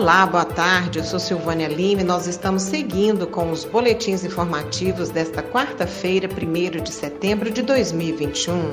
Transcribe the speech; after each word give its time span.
Olá, 0.00 0.24
boa 0.24 0.46
tarde. 0.46 0.98
Eu 0.98 1.04
sou 1.04 1.18
Silvânia 1.20 1.68
Lima 1.68 2.00
e 2.00 2.04
nós 2.04 2.26
estamos 2.26 2.62
seguindo 2.62 3.26
com 3.26 3.50
os 3.50 3.66
boletins 3.66 4.24
informativos 4.24 5.10
desta 5.10 5.42
quarta-feira, 5.42 6.26
1 6.26 6.82
de 6.82 6.90
setembro 6.90 7.50
de 7.50 7.60
2021. 7.60 8.70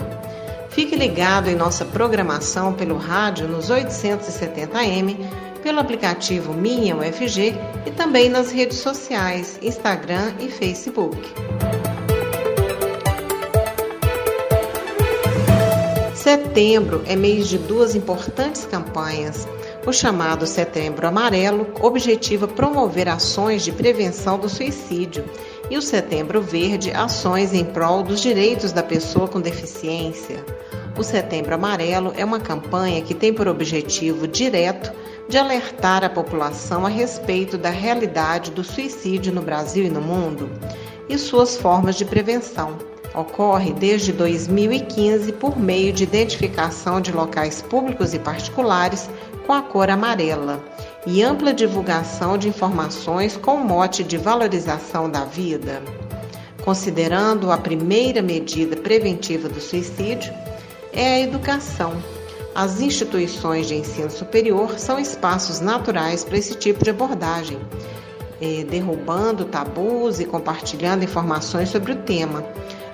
Fique 0.69 0.95
ligado 0.95 1.49
em 1.49 1.55
nossa 1.55 1.83
programação 1.83 2.71
pelo 2.73 2.95
rádio 2.95 3.45
nos 3.45 3.69
870m, 3.69 5.17
pelo 5.61 5.81
aplicativo 5.81 6.53
Minha 6.53 6.95
UFG 6.95 7.55
e 7.85 7.91
também 7.91 8.29
nas 8.29 8.49
redes 8.49 8.77
sociais, 8.77 9.59
Instagram 9.61 10.31
e 10.39 10.47
Facebook. 10.47 11.17
Setembro 16.15 17.03
é 17.05 17.17
mês 17.17 17.49
de 17.49 17.57
duas 17.57 17.95
importantes 17.95 18.65
campanhas. 18.65 19.45
O 19.87 19.93
chamado 19.93 20.45
Setembro 20.45 21.07
Amarelo 21.07 21.65
objetiva 21.79 22.45
promover 22.45 23.07
ações 23.07 23.63
de 23.63 23.71
prevenção 23.71 24.37
do 24.37 24.49
suicídio 24.49 25.23
e 25.69 25.77
o 25.77 25.81
Setembro 25.81 26.41
Verde, 26.41 26.91
ações 26.91 27.53
em 27.53 27.63
prol 27.63 28.03
dos 28.03 28.19
direitos 28.19 28.73
da 28.73 28.83
pessoa 28.83 29.29
com 29.29 29.39
deficiência. 29.39 30.43
O 30.97 31.03
Setembro 31.03 31.55
Amarelo 31.55 32.11
é 32.17 32.25
uma 32.25 32.41
campanha 32.41 33.01
que 33.01 33.13
tem 33.13 33.31
por 33.31 33.47
objetivo 33.47 34.27
direto 34.27 34.91
de 35.29 35.37
alertar 35.37 36.03
a 36.03 36.09
população 36.09 36.85
a 36.85 36.89
respeito 36.89 37.57
da 37.57 37.69
realidade 37.69 38.51
do 38.51 38.65
suicídio 38.65 39.31
no 39.31 39.41
Brasil 39.41 39.85
e 39.85 39.89
no 39.89 40.01
mundo 40.01 40.51
e 41.07 41.17
suas 41.17 41.55
formas 41.55 41.95
de 41.95 42.03
prevenção. 42.03 42.77
Ocorre 43.15 43.71
desde 43.71 44.11
2015 44.11 45.31
por 45.31 45.57
meio 45.57 45.93
de 45.93 46.03
identificação 46.03 46.99
de 46.99 47.13
locais 47.13 47.61
públicos 47.61 48.13
e 48.13 48.19
particulares 48.19 49.09
com 49.47 49.53
a 49.53 49.61
cor 49.61 49.89
amarela 49.89 50.61
e 51.05 51.23
ampla 51.23 51.53
divulgação 51.53 52.37
de 52.37 52.49
informações 52.49 53.37
com 53.37 53.55
mote 53.55 54.03
de 54.03 54.17
valorização 54.17 55.09
da 55.09 55.23
vida. 55.23 55.81
Considerando 56.65 57.49
a 57.49 57.57
primeira 57.57 58.21
medida 58.21 58.75
preventiva 58.75 59.47
do 59.47 59.61
suicídio, 59.61 60.33
é 60.91 61.13
a 61.13 61.19
educação. 61.21 61.93
As 62.53 62.81
instituições 62.81 63.67
de 63.67 63.75
ensino 63.75 64.11
superior 64.11 64.77
são 64.77 64.99
espaços 64.99 65.61
naturais 65.61 66.25
para 66.25 66.37
esse 66.37 66.55
tipo 66.55 66.83
de 66.83 66.89
abordagem, 66.89 67.57
eh, 68.41 68.65
derrubando 68.69 69.45
tabus 69.45 70.19
e 70.19 70.25
compartilhando 70.25 71.05
informações 71.05 71.69
sobre 71.69 71.93
o 71.93 71.95
tema 71.95 72.43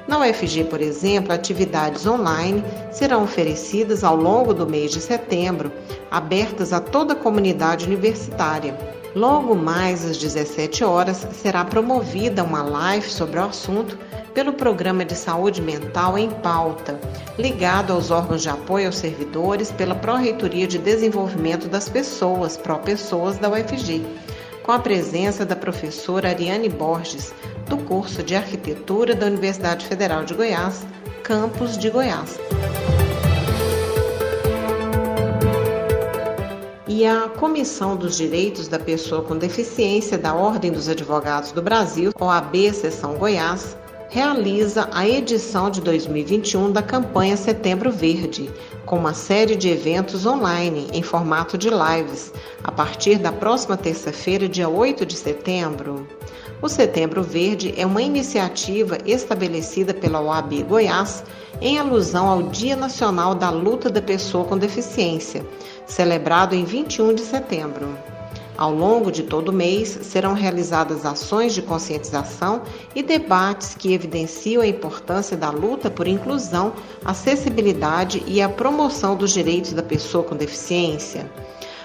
na 0.08 0.20
UFG, 0.20 0.66
por 0.66 0.82
exemplo, 0.82 1.32
atividades 1.32 2.06
online 2.06 2.64
serão 2.92 3.24
oferecidas 3.24 4.04
ao 4.04 4.16
longo 4.16 4.54
do 4.54 4.68
mês 4.68 4.92
de 4.92 5.00
setembro, 5.00 5.72
abertas 6.12 6.74
a 6.74 6.82
toda 6.82 7.14
a 7.14 7.16
comunidade 7.16 7.86
universitária. 7.86 8.78
Logo 9.16 9.56
mais 9.56 10.04
às 10.04 10.18
17 10.18 10.84
horas 10.84 11.26
será 11.34 11.64
promovida 11.64 12.44
uma 12.44 12.64
live 12.64 13.10
sobre 13.10 13.40
o 13.40 13.44
assunto 13.44 13.98
pelo 14.34 14.54
Programa 14.54 15.06
de 15.06 15.16
Saúde 15.16 15.62
Mental 15.62 16.18
em 16.18 16.30
Pauta, 16.30 17.00
ligado 17.38 17.94
aos 17.94 18.10
órgãos 18.10 18.42
de 18.42 18.50
apoio 18.50 18.88
aos 18.88 18.98
servidores 18.98 19.72
pela 19.72 19.94
Pró-Reitoria 19.94 20.68
de 20.68 20.80
Desenvolvimento 20.80 21.70
das 21.70 21.88
Pessoas, 21.88 22.58
Pró-Pessoas 22.58 23.38
da 23.38 23.50
UFG 23.50 24.04
com 24.64 24.72
a 24.72 24.80
presença 24.80 25.46
da 25.46 25.56
professora 25.56 26.30
Ariane 26.30 26.70
Borges, 26.70 27.34
do 27.68 27.78
curso 27.78 28.24
de 28.24 28.36
Arquitetura 28.36 29.16
da 29.16 29.26
Universidade 29.26 29.86
Federal 29.86 30.24
de 30.24 30.34
Goiás, 30.34 30.86
campus 31.24 31.78
de 31.78 31.90
Goiás. 31.90 32.40
E 36.88 37.08
a 37.08 37.28
Comissão 37.28 37.96
dos 37.96 38.16
Direitos 38.18 38.68
da 38.68 38.78
Pessoa 38.78 39.24
com 39.24 39.38
Deficiência 39.38 40.18
da 40.18 40.34
Ordem 40.34 40.72
dos 40.72 40.88
Advogados 40.88 41.52
do 41.52 41.62
Brasil, 41.62 42.12
OAB 42.20 42.72
Seção 42.74 43.16
Goiás, 43.16 43.76
realiza 44.14 44.88
a 44.92 45.08
edição 45.08 45.72
de 45.72 45.82
2021 45.82 46.72
da 46.72 46.84
campanha 46.84 47.36
Setembro 47.36 47.92
Verde, 47.92 48.48
com 48.86 48.98
uma 48.98 49.16
série 49.16 49.56
de 49.56 49.70
eventos 49.70 50.24
online 50.28 50.88
em 50.94 51.02
formato 51.02 51.58
de 51.58 51.68
lives, 51.68 52.32
a 52.64 52.72
partir 52.72 53.18
da 53.18 53.32
próxima 53.32 53.76
terça-feira, 53.76 54.48
dia 54.48 54.70
8 54.70 55.04
de 55.04 55.16
setembro. 55.16 56.08
O 56.64 56.70
Setembro 56.70 57.22
Verde 57.22 57.74
é 57.76 57.86
uma 57.86 58.02
iniciativa 58.02 58.98
estabelecida 59.06 59.94
pela 59.94 60.22
OAB 60.22 60.64
Goiás 60.64 61.22
em 61.60 61.78
alusão 61.78 62.26
ao 62.30 62.44
Dia 62.44 62.74
Nacional 62.74 63.36
da 63.36 63.50
Luta 63.50 63.90
da 63.90 64.02
Pessoa 64.02 64.46
com 64.46 64.58
Deficiência, 64.58 65.46
celebrado 65.86 66.56
em 66.56 66.64
21 66.64 67.16
de 67.16 67.22
setembro. 67.22 67.94
Ao 68.58 68.74
longo 68.74 69.12
de 69.12 69.24
todo 69.24 69.50
o 69.50 69.54
mês 69.54 69.90
serão 70.04 70.34
realizadas 70.34 71.06
ações 71.06 71.54
de 71.54 71.62
conscientização 71.62 72.62
e 72.96 73.04
debates 73.04 73.76
que 73.76 73.92
evidenciam 73.92 74.62
a 74.62 74.68
importância 74.68 75.36
da 75.36 75.50
luta 75.50 75.92
por 75.92 76.08
inclusão, 76.08 76.72
acessibilidade 77.04 78.24
e 78.26 78.42
a 78.42 78.48
promoção 78.48 79.18
dos 79.18 79.32
direitos 79.32 79.74
da 79.74 79.84
pessoa 79.84 80.24
com 80.24 80.34
deficiência. 80.34 81.30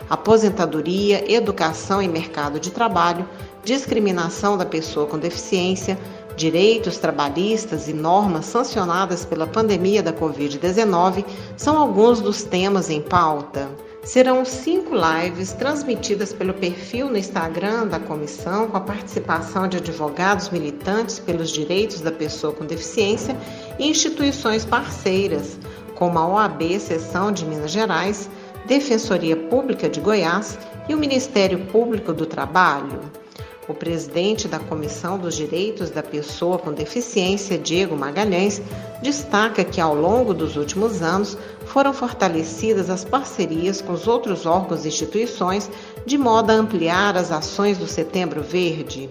Aposentadoria, 0.08 1.30
educação 1.30 2.00
e 2.00 2.08
mercado 2.08 2.58
de 2.60 2.70
trabalho, 2.70 3.28
discriminação 3.68 4.56
da 4.56 4.64
pessoa 4.64 5.06
com 5.06 5.18
deficiência, 5.18 5.98
direitos 6.34 6.96
trabalhistas 6.96 7.86
e 7.86 7.92
normas 7.92 8.46
sancionadas 8.46 9.26
pela 9.26 9.46
pandemia 9.46 10.02
da 10.02 10.10
Covid-19 10.10 11.22
são 11.54 11.76
alguns 11.76 12.18
dos 12.22 12.42
temas 12.44 12.88
em 12.88 13.02
pauta. 13.02 13.68
Serão 14.02 14.42
cinco 14.42 14.94
lives 14.94 15.52
transmitidas 15.52 16.32
pelo 16.32 16.54
perfil 16.54 17.10
no 17.10 17.18
Instagram 17.18 17.88
da 17.88 18.00
comissão, 18.00 18.68
com 18.68 18.78
a 18.78 18.80
participação 18.80 19.68
de 19.68 19.76
advogados 19.76 20.48
militantes 20.48 21.18
pelos 21.18 21.50
direitos 21.50 22.00
da 22.00 22.10
pessoa 22.10 22.54
com 22.54 22.64
deficiência 22.64 23.36
e 23.78 23.86
instituições 23.86 24.64
parceiras, 24.64 25.58
como 25.94 26.18
a 26.18 26.26
OAB 26.26 26.80
Seção 26.80 27.30
de 27.30 27.44
Minas 27.44 27.70
Gerais, 27.70 28.30
Defensoria 28.64 29.36
Pública 29.36 29.90
de 29.90 30.00
Goiás 30.00 30.58
e 30.88 30.94
o 30.94 30.98
Ministério 30.98 31.66
Público 31.66 32.14
do 32.14 32.24
Trabalho. 32.24 33.27
O 33.68 33.74
presidente 33.74 34.48
da 34.48 34.58
Comissão 34.58 35.18
dos 35.18 35.36
Direitos 35.36 35.90
da 35.90 36.02
Pessoa 36.02 36.58
com 36.58 36.72
Deficiência, 36.72 37.58
Diego 37.58 37.94
Magalhães, 37.94 38.62
destaca 39.02 39.62
que 39.62 39.78
ao 39.78 39.94
longo 39.94 40.32
dos 40.32 40.56
últimos 40.56 41.02
anos 41.02 41.36
foram 41.66 41.92
fortalecidas 41.92 42.88
as 42.88 43.04
parcerias 43.04 43.82
com 43.82 43.92
os 43.92 44.08
outros 44.08 44.46
órgãos 44.46 44.86
e 44.86 44.88
instituições 44.88 45.70
de 46.06 46.16
modo 46.16 46.50
a 46.50 46.54
ampliar 46.54 47.14
as 47.14 47.30
ações 47.30 47.76
do 47.76 47.86
Setembro 47.86 48.42
Verde. 48.42 49.10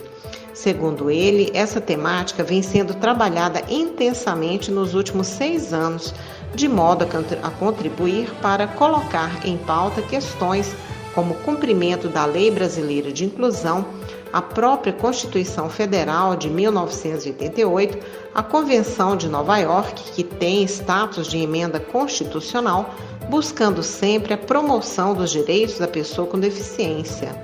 Segundo 0.56 1.12
ele, 1.12 1.52
essa 1.54 1.80
temática 1.80 2.44
vem 2.44 2.64
sendo 2.64 2.96
trabalhada 2.96 3.62
intensamente 3.70 4.72
nos 4.72 4.96
últimos 4.96 5.28
seis 5.28 5.72
anos, 5.72 6.16
de 6.56 6.68
modo 6.68 7.06
a 7.44 7.52
contribuir 7.52 8.32
para 8.42 8.66
colocar 8.66 9.46
em 9.46 9.56
pauta 9.56 10.02
questões 10.02 10.76
como 11.14 11.36
o 11.36 11.38
cumprimento 11.38 12.08
da 12.08 12.26
Lei 12.26 12.50
Brasileira 12.50 13.12
de 13.12 13.26
Inclusão 13.26 13.86
a 14.32 14.42
própria 14.42 14.94
Constituição 14.94 15.70
Federal 15.70 16.36
de 16.36 16.50
1988, 16.50 17.98
a 18.34 18.44
Convenção 18.44 19.16
de 19.16 19.28
Nova 19.28 19.58
York, 19.58 20.12
que 20.12 20.24
tem 20.24 20.64
status 20.64 21.28
de 21.28 21.38
emenda 21.38 21.80
constitucional, 21.80 22.94
buscando 23.30 23.84
sempre 23.84 24.34
a 24.34 24.38
promoção 24.38 25.14
dos 25.14 25.32
direitos 25.32 25.80
da 25.80 25.88
pessoa 25.88 26.28
com 26.28 26.40
deficiência. 26.40 27.36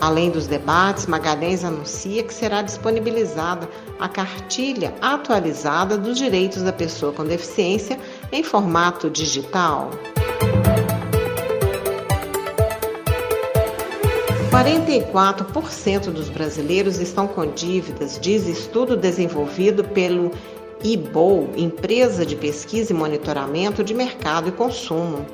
Além 0.00 0.30
dos 0.30 0.48
debates, 0.48 1.06
Magalhães 1.06 1.64
anuncia 1.64 2.24
que 2.24 2.34
será 2.34 2.60
disponibilizada 2.60 3.68
a 4.00 4.08
cartilha 4.08 4.92
atualizada 5.00 5.96
dos 5.96 6.18
direitos 6.18 6.62
da 6.62 6.72
pessoa 6.72 7.12
com 7.12 7.24
deficiência 7.24 7.96
em 8.32 8.42
formato 8.42 9.08
digital. 9.08 9.90
44% 14.62 16.12
dos 16.12 16.28
brasileiros 16.28 17.00
estão 17.00 17.26
com 17.26 17.50
dívidas, 17.50 18.16
diz 18.20 18.46
estudo 18.46 18.96
desenvolvido 18.96 19.82
pelo 19.82 20.30
IBOL, 20.84 21.50
Empresa 21.56 22.24
de 22.24 22.36
Pesquisa 22.36 22.92
e 22.92 22.94
Monitoramento 22.94 23.82
de 23.82 23.92
Mercado 23.92 24.50
e 24.50 24.52
Consumo. 24.52 25.26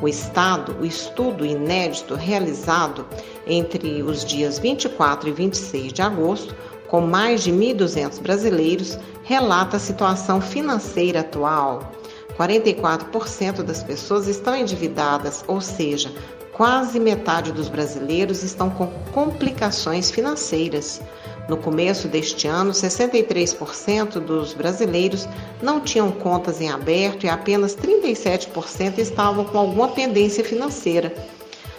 O 0.00 0.06
Estado, 0.06 0.76
o 0.80 0.86
estudo 0.86 1.44
inédito 1.44 2.14
realizado 2.14 3.04
entre 3.44 4.04
os 4.04 4.24
dias 4.24 4.60
24 4.60 5.28
e 5.28 5.32
26 5.32 5.92
de 5.92 6.02
agosto, 6.02 6.54
com 6.86 7.00
mais 7.00 7.42
de 7.42 7.50
1.200 7.50 8.20
brasileiros, 8.20 8.96
relata 9.24 9.78
a 9.78 9.80
situação 9.80 10.40
financeira 10.40 11.20
atual. 11.20 11.90
44% 12.38 13.64
das 13.64 13.82
pessoas 13.82 14.28
estão 14.28 14.54
endividadas, 14.54 15.44
ou 15.48 15.60
seja, 15.60 16.12
quase 16.60 17.00
metade 17.00 17.52
dos 17.52 17.70
brasileiros 17.70 18.42
estão 18.42 18.68
com 18.68 18.88
complicações 19.14 20.10
financeiras. 20.10 21.00
No 21.48 21.56
começo 21.56 22.06
deste 22.06 22.46
ano, 22.46 22.72
63% 22.72 24.20
dos 24.20 24.52
brasileiros 24.52 25.26
não 25.62 25.80
tinham 25.80 26.12
contas 26.12 26.60
em 26.60 26.68
aberto 26.68 27.24
e 27.24 27.30
apenas 27.30 27.74
37% 27.74 28.98
estavam 28.98 29.46
com 29.46 29.56
alguma 29.56 29.88
pendência 29.88 30.44
financeira. 30.44 31.14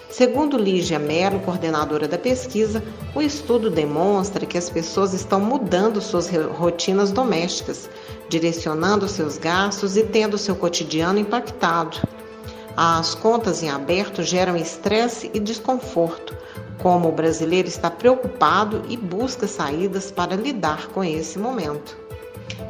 Segundo 0.09 0.57
Lígia 0.57 0.97
Mello, 0.97 1.41
coordenadora 1.41 2.07
da 2.07 2.17
pesquisa, 2.17 2.83
o 3.13 3.21
estudo 3.21 3.69
demonstra 3.69 4.47
que 4.47 4.57
as 4.57 4.67
pessoas 4.67 5.13
estão 5.13 5.39
mudando 5.39 6.01
suas 6.01 6.27
rotinas 6.57 7.11
domésticas, 7.11 7.87
direcionando 8.27 9.07
seus 9.07 9.37
gastos 9.37 9.95
e 9.95 10.01
tendo 10.01 10.39
seu 10.39 10.55
cotidiano 10.55 11.19
impactado. 11.19 11.99
As 12.75 13.13
contas 13.13 13.61
em 13.61 13.69
aberto 13.69 14.23
geram 14.23 14.55
estresse 14.55 15.29
e 15.33 15.39
desconforto, 15.39 16.35
como 16.79 17.09
o 17.09 17.11
brasileiro 17.11 17.67
está 17.67 17.91
preocupado 17.91 18.83
e 18.87 18.95
busca 18.95 19.47
saídas 19.47 20.11
para 20.11 20.35
lidar 20.35 20.87
com 20.87 21.03
esse 21.03 21.37
momento. 21.37 21.97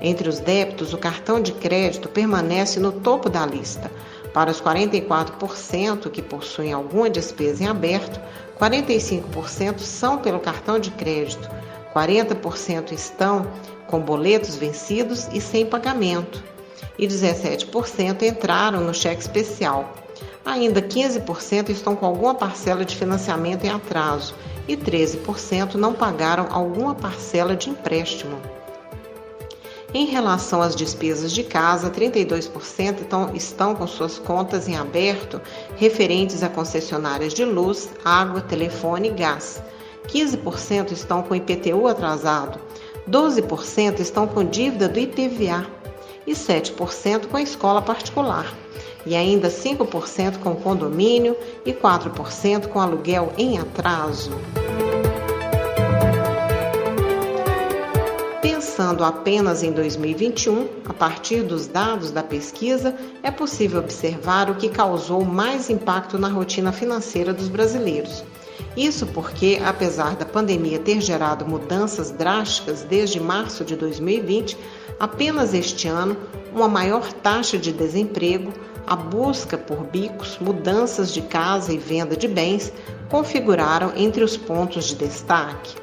Entre 0.01 0.27
os 0.27 0.39
débitos, 0.39 0.93
o 0.93 0.97
cartão 0.97 1.39
de 1.39 1.51
crédito 1.51 2.09
permanece 2.09 2.79
no 2.79 2.91
topo 2.91 3.29
da 3.29 3.45
lista 3.45 3.91
para 4.33 4.49
os 4.49 4.61
44% 4.61 6.09
que 6.09 6.21
possuem 6.21 6.73
alguma 6.73 7.09
despesa 7.09 7.63
em 7.63 7.67
aberto, 7.67 8.19
45% 8.59 9.79
são 9.79 10.17
pelo 10.17 10.39
cartão 10.39 10.79
de 10.79 10.91
crédito, 10.91 11.49
40% 11.93 12.93
estão 12.93 13.45
com 13.87 13.99
boletos 13.99 14.55
vencidos 14.55 15.27
e 15.33 15.41
sem 15.41 15.65
pagamento, 15.65 16.41
e 16.97 17.07
17% 17.07 18.21
entraram 18.23 18.81
no 18.81 18.93
cheque 18.93 19.21
especial. 19.21 19.93
Ainda 20.45 20.81
15% 20.81 21.69
estão 21.69 21.95
com 21.95 22.05
alguma 22.05 22.33
parcela 22.33 22.83
de 22.83 22.95
financiamento 22.95 23.63
em 23.63 23.69
atraso 23.69 24.33
e 24.67 24.75
13% 24.75 25.75
não 25.75 25.93
pagaram 25.93 26.47
alguma 26.49 26.95
parcela 26.95 27.55
de 27.55 27.69
empréstimo. 27.69 28.39
Em 29.93 30.05
relação 30.05 30.61
às 30.61 30.73
despesas 30.73 31.33
de 31.33 31.43
casa, 31.43 31.89
32% 31.89 33.01
estão, 33.01 33.35
estão 33.35 33.75
com 33.75 33.85
suas 33.85 34.17
contas 34.17 34.67
em 34.69 34.77
aberto 34.77 35.41
referentes 35.75 36.41
a 36.43 36.49
concessionárias 36.49 37.33
de 37.33 37.43
luz, 37.43 37.89
água, 38.03 38.39
telefone 38.39 39.09
e 39.09 39.11
gás. 39.11 39.61
15% 40.07 40.91
estão 40.91 41.21
com 41.21 41.35
IPTU 41.35 41.87
atrasado, 41.87 42.59
12% 43.09 43.99
estão 43.99 44.25
com 44.27 44.45
dívida 44.45 44.87
do 44.87 44.97
IPVA 44.97 45.80
e 46.31 46.33
7% 46.33 47.27
com 47.27 47.37
a 47.37 47.41
escola 47.41 47.81
particular. 47.81 48.55
E 49.05 49.15
ainda 49.15 49.49
5% 49.49 50.37
com 50.39 50.55
condomínio 50.55 51.35
e 51.65 51.73
4% 51.73 52.67
com 52.67 52.79
aluguel 52.79 53.33
em 53.37 53.57
atraso. 53.57 54.31
Pensando 58.41 59.03
apenas 59.03 59.63
em 59.63 59.71
2021, 59.71 60.67
a 60.85 60.93
partir 60.93 61.43
dos 61.43 61.67
dados 61.67 62.11
da 62.11 62.23
pesquisa, 62.23 62.95
é 63.21 63.29
possível 63.29 63.79
observar 63.79 64.49
o 64.49 64.55
que 64.55 64.69
causou 64.69 65.25
mais 65.25 65.69
impacto 65.69 66.17
na 66.17 66.29
rotina 66.29 66.71
financeira 66.71 67.33
dos 67.33 67.49
brasileiros. 67.49 68.23
Isso 68.75 69.05
porque, 69.07 69.59
apesar 69.63 70.15
da 70.15 70.25
pandemia 70.25 70.79
ter 70.79 71.01
gerado 71.01 71.45
mudanças 71.45 72.11
drásticas 72.11 72.83
desde 72.83 73.19
março 73.19 73.65
de 73.65 73.75
2020, 73.75 74.57
apenas 74.99 75.53
este 75.53 75.87
ano, 75.87 76.15
uma 76.53 76.67
maior 76.67 77.11
taxa 77.13 77.57
de 77.57 77.71
desemprego, 77.71 78.53
a 78.87 78.95
busca 78.95 79.57
por 79.57 79.83
bicos, 79.83 80.37
mudanças 80.39 81.13
de 81.13 81.21
casa 81.21 81.73
e 81.73 81.77
venda 81.77 82.15
de 82.15 82.27
bens 82.27 82.73
configuraram 83.09 83.91
entre 83.95 84.23
os 84.23 84.37
pontos 84.37 84.85
de 84.85 84.95
destaque. 84.95 85.75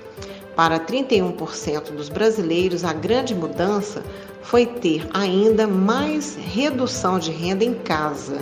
Para 0.57 0.81
31% 0.81 1.93
dos 1.93 2.09
brasileiros, 2.09 2.85
a 2.85 2.93
grande 2.93 3.35
mudança 3.35 4.03
foi 4.43 4.67
ter 4.67 5.07
ainda 5.15 5.67
mais 5.67 6.37
redução 6.37 7.19
de 7.19 7.31
renda 7.31 7.65
em 7.65 7.75
casa. 7.75 8.41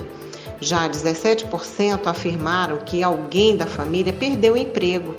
Já 0.61 0.89
17% 0.89 2.07
afirmaram 2.07 2.79
que 2.79 3.03
alguém 3.03 3.57
da 3.57 3.67
família 3.67 4.13
perdeu 4.13 4.55
o 4.55 4.57
emprego. 4.57 5.15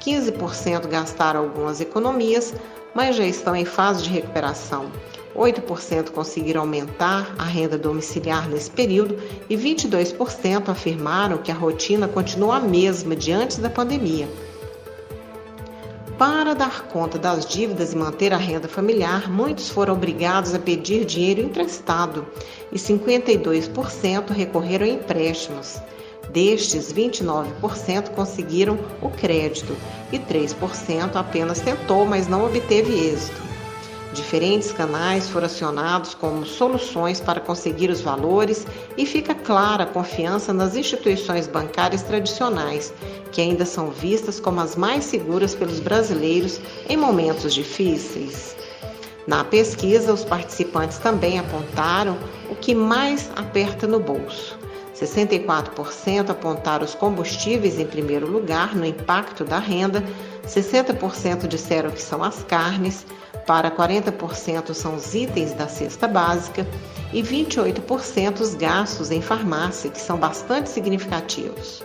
15% 0.00 0.86
gastaram 0.88 1.40
algumas 1.40 1.80
economias, 1.80 2.54
mas 2.94 3.16
já 3.16 3.24
estão 3.24 3.54
em 3.54 3.64
fase 3.64 4.02
de 4.02 4.10
recuperação. 4.10 4.90
8% 5.36 6.10
conseguiram 6.10 6.62
aumentar 6.62 7.34
a 7.38 7.44
renda 7.44 7.78
domiciliar 7.78 8.48
nesse 8.48 8.70
período 8.70 9.18
e 9.48 9.56
22% 9.56 10.68
afirmaram 10.68 11.38
que 11.38 11.52
a 11.52 11.54
rotina 11.54 12.08
continua 12.08 12.56
a 12.56 12.60
mesma 12.60 13.14
de 13.14 13.30
antes 13.30 13.58
da 13.58 13.70
pandemia. 13.70 14.28
Para 16.18 16.52
dar 16.52 16.82
conta 16.88 17.16
das 17.16 17.46
dívidas 17.46 17.92
e 17.92 17.96
manter 17.96 18.32
a 18.32 18.36
renda 18.36 18.66
familiar, 18.66 19.30
muitos 19.30 19.68
foram 19.68 19.94
obrigados 19.94 20.52
a 20.52 20.58
pedir 20.58 21.04
dinheiro 21.04 21.40
emprestado 21.40 22.26
e 22.72 22.76
52% 22.76 24.30
recorreram 24.30 24.84
a 24.84 24.88
empréstimos. 24.88 25.80
Destes, 26.32 26.92
29% 26.92 28.10
conseguiram 28.16 28.76
o 29.00 29.08
crédito 29.10 29.76
e 30.10 30.18
3% 30.18 31.14
apenas 31.14 31.60
tentou, 31.60 32.04
mas 32.04 32.26
não 32.26 32.44
obteve 32.44 32.92
êxito. 32.94 33.48
Diferentes 34.12 34.72
canais 34.72 35.28
foram 35.28 35.46
acionados 35.46 36.14
como 36.14 36.44
soluções 36.44 37.20
para 37.20 37.40
conseguir 37.40 37.90
os 37.90 38.00
valores 38.00 38.66
e 38.96 39.06
fica 39.06 39.34
clara 39.34 39.84
a 39.84 39.86
confiança 39.86 40.52
nas 40.52 40.74
instituições 40.74 41.46
bancárias 41.46 42.02
tradicionais, 42.02 42.92
que 43.30 43.40
ainda 43.40 43.64
são 43.64 43.90
vistas 43.90 44.40
como 44.40 44.60
as 44.60 44.76
mais 44.76 45.04
seguras 45.04 45.54
pelos 45.54 45.80
brasileiros 45.80 46.60
em 46.88 46.96
momentos 46.96 47.54
difíceis. 47.54 48.56
Na 49.26 49.44
pesquisa, 49.44 50.12
os 50.12 50.24
participantes 50.24 50.98
também 50.98 51.38
apontaram 51.38 52.16
o 52.48 52.54
que 52.54 52.74
mais 52.74 53.30
aperta 53.36 53.86
no 53.86 54.00
bolso. 54.00 54.58
64% 54.94 56.30
apontaram 56.30 56.84
os 56.84 56.94
combustíveis 56.94 57.78
em 57.78 57.86
primeiro 57.86 58.26
lugar 58.26 58.74
no 58.74 58.84
impacto 58.84 59.44
da 59.44 59.58
renda, 59.58 60.02
60% 60.46 61.46
disseram 61.46 61.90
que 61.90 62.02
são 62.02 62.24
as 62.24 62.42
carnes, 62.42 63.06
para 63.46 63.70
40% 63.70 64.74
são 64.74 64.96
os 64.96 65.14
itens 65.14 65.52
da 65.52 65.68
cesta 65.68 66.08
básica 66.08 66.66
e 67.12 67.22
28% 67.22 68.40
os 68.40 68.54
gastos 68.54 69.10
em 69.10 69.22
farmácia, 69.22 69.90
que 69.90 70.00
são 70.00 70.18
bastante 70.18 70.68
significativos. 70.68 71.82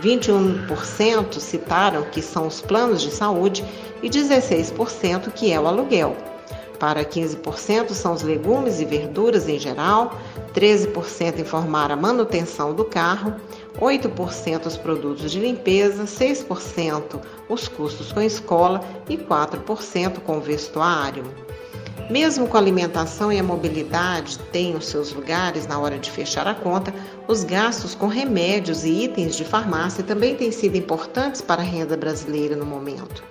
21% 0.00 1.38
citaram 1.40 2.02
que 2.04 2.20
são 2.22 2.46
os 2.46 2.60
planos 2.60 3.02
de 3.02 3.10
saúde 3.10 3.64
e 4.02 4.08
16% 4.08 5.32
que 5.32 5.52
é 5.52 5.60
o 5.60 5.66
aluguel. 5.66 6.16
Para 6.78 7.04
15% 7.04 7.92
são 7.92 8.12
os 8.12 8.22
legumes 8.22 8.80
e 8.80 8.84
verduras 8.84 9.48
em 9.48 9.58
geral, 9.58 10.18
13% 10.54 11.38
informaram 11.38 11.94
a 11.94 11.98
manutenção 11.98 12.74
do 12.74 12.84
carro, 12.84 13.34
8% 13.80 14.66
os 14.66 14.76
produtos 14.76 15.30
de 15.30 15.40
limpeza, 15.40 16.04
6% 16.04 17.20
os 17.48 17.68
custos 17.68 18.12
com 18.12 18.20
escola 18.20 18.80
e 19.08 19.16
4% 19.16 20.20
com 20.20 20.40
vestuário. 20.40 21.24
Mesmo 22.10 22.46
com 22.46 22.56
a 22.56 22.60
alimentação 22.60 23.32
e 23.32 23.38
a 23.38 23.42
mobilidade 23.42 24.38
têm 24.52 24.76
os 24.76 24.86
seus 24.86 25.12
lugares 25.12 25.66
na 25.66 25.78
hora 25.78 25.98
de 25.98 26.10
fechar 26.10 26.46
a 26.46 26.54
conta, 26.54 26.94
os 27.26 27.42
gastos 27.42 27.94
com 27.94 28.06
remédios 28.06 28.84
e 28.84 29.04
itens 29.04 29.36
de 29.36 29.44
farmácia 29.44 30.04
também 30.04 30.36
têm 30.36 30.52
sido 30.52 30.76
importantes 30.76 31.40
para 31.40 31.62
a 31.62 31.64
renda 31.64 31.96
brasileira 31.96 32.54
no 32.54 32.64
momento. 32.64 33.24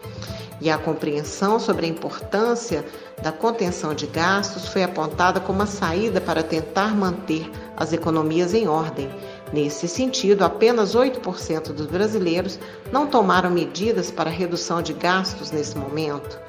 E 0.60 0.70
a 0.70 0.78
compreensão 0.78 1.60
sobre 1.60 1.86
a 1.86 1.90
importância 1.90 2.86
da 3.22 3.32
contenção 3.32 3.94
de 3.94 4.08
gastos 4.08 4.68
foi 4.68 4.84
apontada 4.84 5.40
como 5.40 5.62
a 5.62 5.66
saída 5.66 6.20
para 6.20 6.44
tentar 6.44 6.96
manter 6.96 7.50
as 7.78 7.94
economias 7.94 8.54
em 8.54 8.68
ordem 8.68 9.10
Nesse 9.54 9.88
sentido, 9.88 10.44
apenas 10.44 10.96
8% 10.96 11.72
dos 11.72 11.86
brasileiros 11.86 12.60
não 12.92 13.08
tomaram 13.08 13.50
medidas 13.50 14.10
para 14.10 14.30
redução 14.30 14.82
de 14.82 14.94
gastos 14.94 15.52
nesse 15.52 15.78
momento. 15.78 16.40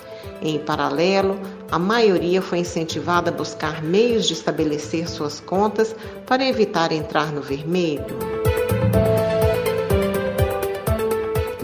Em 0.43 0.59
paralelo, 0.59 1.39
a 1.71 1.79
maioria 1.79 2.41
foi 2.43 2.59
incentivada 2.59 3.31
a 3.31 3.35
buscar 3.35 3.83
meios 3.83 4.27
de 4.27 4.35
estabelecer 4.35 5.09
suas 5.09 5.41
contas 5.41 5.95
para 6.27 6.47
evitar 6.47 6.93
entrar 6.93 7.33
no 7.33 7.41
vermelho. 7.41 8.05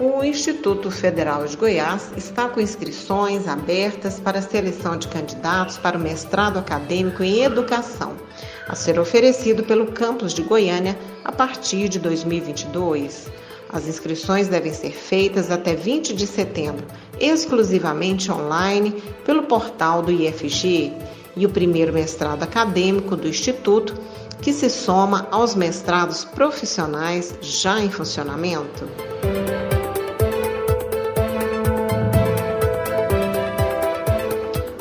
O 0.01 0.25
Instituto 0.25 0.91
Federal 0.91 1.47
de 1.47 1.57
Goiás 1.57 2.11
está 2.17 2.49
com 2.49 2.61
inscrições 2.61 3.47
abertas 3.47 4.19
para 4.19 4.39
a 4.39 4.43
seleção 4.43 4.97
de 4.97 5.09
candidatos 5.09 5.79
para 5.79 5.99
o 5.99 6.01
mestrado 6.01 6.59
acadêmico 6.59 7.23
em 7.23 7.43
educação 7.43 8.17
a 8.69 8.75
ser 8.75 8.99
oferecido 8.99 9.63
pelo 9.65 9.93
campus 9.93 10.33
de 10.33 10.43
Goiânia 10.43 10.99
a 11.25 11.33
partir 11.33 11.89
de 11.89 11.99
2022. 11.99 13.31
As 13.69 13.87
inscrições 13.87 14.49
devem 14.49 14.73
ser 14.73 14.93
feitas 14.93 15.51
até 15.51 15.75
20 15.75 16.15
de 16.15 16.27
setembro, 16.27 16.87
exclusivamente 17.23 18.31
online 18.33 19.01
pelo 19.25 19.45
portal 19.45 20.03
do 20.03 20.11
IFG 20.11 20.93
e 21.37 21.47
o 21.47 21.51
primeiro 21.51 21.93
mestrado 21.93 22.43
acadêmico 22.43 23.17
do 23.17 23.29
Instituto, 23.29 23.95
que 24.41 24.53
se 24.53 24.69
soma 24.69 25.29
aos 25.31 25.55
mestrados 25.55 26.25
profissionais 26.25 27.33
já 27.41 27.81
em 27.81 27.89
funcionamento. 27.89 28.89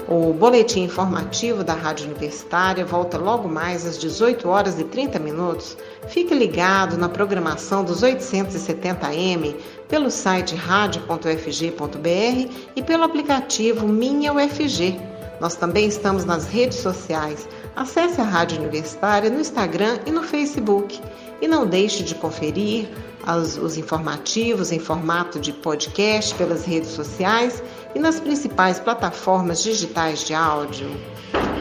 O 0.08 0.34
boletim 0.34 0.82
informativo 0.82 1.64
da 1.64 1.74
Rádio 1.74 2.08
Universitária 2.08 2.84
volta 2.84 3.18
logo 3.18 3.48
mais 3.48 3.86
às 3.86 3.98
18 4.00 4.50
horas 4.50 4.80
e 4.80 4.84
30 4.84 5.20
minutos. 5.20 5.78
Fique 6.12 6.36
ligado 6.36 6.98
na 6.98 7.08
programação 7.08 7.86
dos 7.86 8.02
870M 8.04 9.56
pelo 9.88 10.12
site 10.12 10.56
radio.ufg.br 10.56 12.52
e 12.76 12.84
pelo 12.84 13.04
aplicativo 13.04 13.88
Minha 13.88 14.34
UFG. 14.34 15.00
Nós 15.40 15.56
também 15.56 15.88
estamos 15.88 16.26
nas 16.26 16.48
redes 16.48 16.80
sociais. 16.80 17.48
Acesse 17.78 18.20
a 18.20 18.26
Rádio 18.26 18.60
Universitária 18.60 19.30
no 19.30 19.40
Instagram 19.40 20.00
e 20.06 20.12
no 20.12 20.22
Facebook. 20.22 21.00
E 21.42 21.48
não 21.48 21.66
deixe 21.66 22.04
de 22.04 22.14
conferir 22.14 22.90
os, 23.26 23.58
os 23.58 23.78
informativos 23.78 24.74
em 24.74 24.80
formato 24.80 25.40
de 25.40 25.54
podcast 25.54 26.36
pelas 26.36 26.66
redes 26.66 26.90
sociais 26.90 27.64
e 27.96 28.00
nas 28.00 28.20
principais 28.20 28.82
plataformas 28.82 29.64
digitais 29.64 30.26
de 30.26 30.34
áudio. 30.34 30.92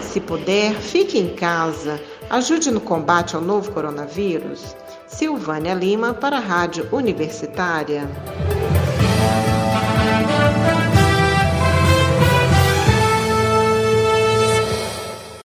Se 0.01 0.21
puder, 0.21 0.75
fique 0.75 1.17
em 1.19 1.37
casa, 1.37 2.01
ajude 2.31 2.71
no 2.71 2.81
combate 2.81 3.35
ao 3.35 3.43
novo 3.43 3.73
coronavírus. 3.73 4.77
Silvânia 5.09 5.75
Lima 5.75 6.15
para 6.15 6.37
a 6.37 6.41
Rádio 6.41 6.89
Universitária. 6.93 8.09